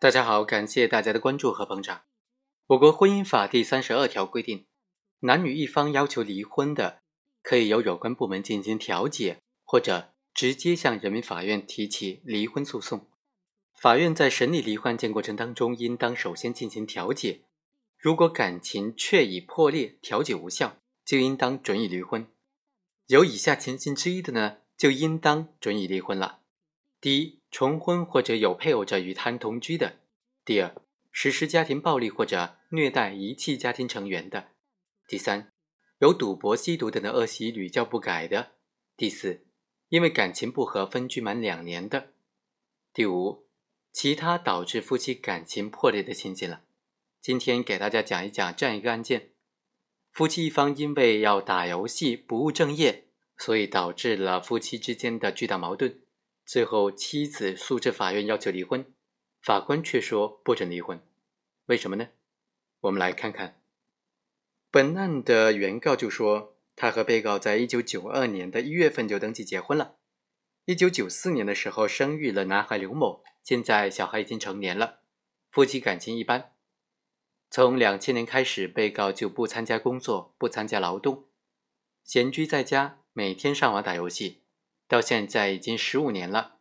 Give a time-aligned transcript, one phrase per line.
[0.00, 2.02] 大家好，感谢大家的关注和捧场。
[2.68, 4.68] 我国婚姻法第三十二条规定，
[5.18, 7.02] 男女一方要求离婚的，
[7.42, 13.08] 可以由有关部门进行调解，或者直接向人民法院提起离婚诉讼。
[13.74, 17.42] 法院在审理离婚案件过程当中，应当首先进行调解。
[17.98, 22.24] 如果感情确已破裂，调解无效，就应当准予离婚。
[23.08, 26.42] 有以下情形之一的呢，就应当准予离婚了。
[27.00, 29.98] 第一，重婚或者有配偶者与他人同居的；
[30.44, 30.74] 第二，
[31.10, 34.48] 实施家庭暴力或者虐待、遗弃家庭成员的；
[35.08, 35.52] 第三，
[35.98, 38.52] 有赌博、吸毒等的恶习屡教不改的；
[38.96, 39.46] 第四，
[39.88, 42.12] 因为感情不和分居满两年的；
[42.92, 43.46] 第五，
[43.92, 46.62] 其他导致夫妻感情破裂的情形了。
[47.20, 49.30] 今天给大家讲一讲这样一个案件：
[50.12, 56.00] 夫妻一方因为要打游戏不务正业，所以导致了夫妻之间的巨大矛盾。
[56.48, 58.86] 最后，妻子诉至法院要求离婚，
[59.42, 60.98] 法官却说不准离婚，
[61.66, 62.08] 为什么呢？
[62.80, 63.60] 我们来看看，
[64.70, 69.96] 本案的原告就说，他和被告在一九九二年的一月份就登记结婚了，
[70.64, 75.00] 一九九四年的时候生育了男孩刘某，现在小孩已经成年了，
[75.50, 76.54] 夫妻感情一般。
[77.50, 81.26] 从两千年开始，被告就不参加工作，不参加劳动，
[82.02, 84.40] 闲居在家，每天上网打游戏。
[84.88, 86.56] 到现在已经十五年了，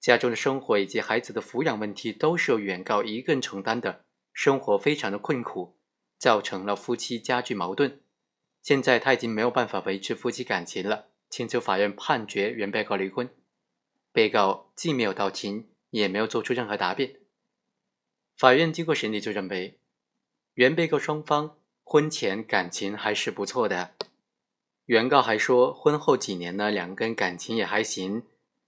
[0.00, 5.78] 家中的生活以及孩子的抚养问题都是由原告一个人承担的，生活非常的困苦，
[6.18, 8.00] 造成了夫妻加剧矛盾。
[8.62, 13.32] 现在他已经没有办法维持夫妻感情了，请求法院判决原被告离婚。
[14.12, 17.20] 被告既没有到庭，也没有做出任何答辩。
[18.36, 19.78] 法院经过审理就认为，
[20.54, 23.94] 原被告双方婚前感情还是不错的。
[24.86, 28.24] 原告还说，婚后几年呢，两个人感情也还行，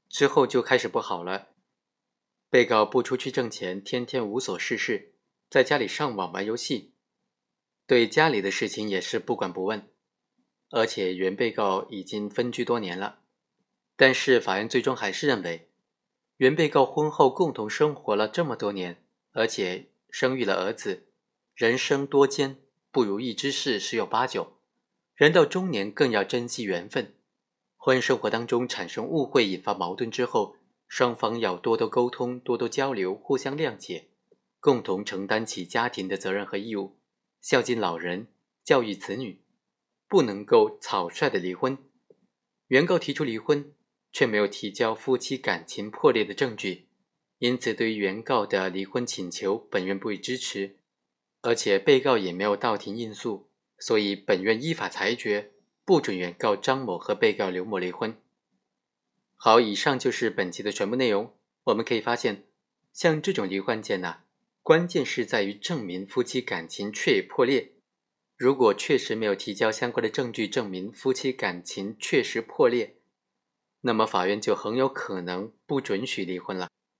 [0.08, 1.48] 之后就开始不好了。
[2.48, 5.14] 被告不出去挣钱，天天无所事事，
[5.50, 6.92] 在家里上网玩游戏，
[7.86, 9.88] 对家里的事情也是不管不问。
[10.70, 13.20] 而且原被告已经分居多年了，
[13.96, 15.68] 但是法院最终还是认为，
[16.36, 21.08] 原被告婚后共同生活了这么多年，而且生育了儿子，
[21.54, 22.58] 人生多艰，
[22.90, 24.53] 不如意之事十有八九。
[25.14, 27.14] 人到中年更要珍惜缘分，
[27.76, 30.56] 婚姻生活当中产生误会、引发矛盾之后，
[30.88, 34.08] 双方要多多沟通、多多交流、互相谅解，
[34.58, 36.96] 共同承担起家庭的责任和义务，
[37.40, 38.26] 孝敬老人、
[38.64, 39.40] 教育子女，
[40.08, 41.78] 不能够草率的离婚。
[42.66, 43.72] 原告提出离婚，
[44.12, 46.88] 却没有提交夫妻感情破裂的证据，
[47.38, 50.78] 因此对于原告的离婚请求，本院不予支持，
[51.42, 53.48] 而且被告也没有到庭应诉。
[53.78, 55.52] 所以，本院依法裁决
[55.84, 58.16] 不准原告张某和被告刘某离婚。
[59.36, 61.34] 好，以上就是本期的全部内容。
[61.64, 62.44] 我们可以发现，
[62.92, 64.18] 像这种离婚件呢，
[64.62, 67.72] 关键是在于证明夫妻感情确已破裂。
[68.36, 72.96] 如果确实没有提交相关的证据证明夫妻感情确实破裂，
[73.82, 76.70] 那么法院就很有可能不准许离婚了。